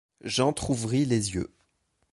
[0.23, 1.51] J’entr’ouvris les yeux…